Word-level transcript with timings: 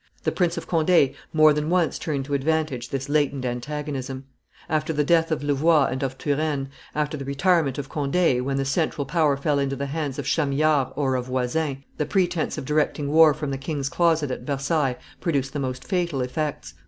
The 0.23 0.31
Prince 0.31 0.57
of 0.57 0.65
Conde 0.65 1.11
more 1.31 1.53
than 1.53 1.69
once 1.69 1.99
turned 1.99 2.25
to 2.25 2.33
advantage 2.33 2.89
this 2.89 3.07
latent 3.07 3.45
antagonism. 3.45 4.25
After 4.67 4.93
the 4.93 5.03
death 5.03 5.29
of 5.31 5.43
Louvois 5.43 5.89
and 5.91 6.01
of 6.01 6.17
Turenne, 6.17 6.69
after 6.95 7.17
the 7.17 7.23
retirement 7.25 7.77
of 7.77 7.87
Conde, 7.87 8.41
when 8.43 8.57
the 8.57 8.65
central 8.65 9.05
power 9.05 9.37
fell 9.37 9.59
into 9.59 9.75
the 9.75 9.85
hands 9.85 10.17
of 10.17 10.25
Chamillard 10.25 10.91
or 10.95 11.13
of 11.13 11.27
Voysin, 11.27 11.83
the 11.97 12.07
pretence 12.07 12.57
of 12.57 12.65
directing 12.65 13.11
war 13.11 13.35
from 13.35 13.51
the 13.51 13.59
king's 13.59 13.89
closet 13.89 14.31
at 14.31 14.41
Versailles 14.41 14.97
produced 15.19 15.53
the 15.53 15.59
most 15.59 15.83
fatal 15.83 16.21
effects. 16.21 16.73